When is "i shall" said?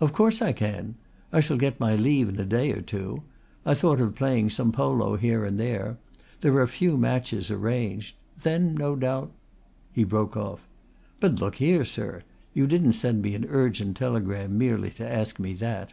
1.30-1.58